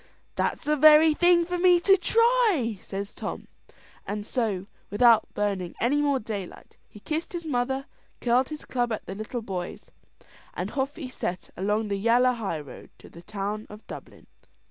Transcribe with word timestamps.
"That's 0.35 0.63
the 0.65 0.75
very 0.75 1.13
thing 1.13 1.45
for 1.45 1.59
me 1.59 1.79
to 1.81 1.95
try," 1.95 2.79
says 2.81 3.13
Tom; 3.13 3.47
and 4.07 4.25
so, 4.25 4.65
without 4.89 5.31
burning 5.35 5.75
any 5.79 6.01
more 6.01 6.17
daylight, 6.17 6.75
he 6.89 6.99
kissed 7.01 7.33
his 7.33 7.45
mother, 7.45 7.85
curled 8.19 8.49
his 8.49 8.65
club 8.65 8.91
at 8.91 9.05
the 9.05 9.13
little 9.13 9.43
boys, 9.43 9.91
and 10.55 10.71
off 10.71 10.95
he 10.95 11.07
set 11.07 11.51
along 11.55 11.89
the 11.89 11.99
yalla 11.99 12.33
highroad 12.33 12.89
to 12.97 13.09
the 13.09 13.21
town 13.21 13.67
of 13.69 13.85
Dublin. 13.85 14.25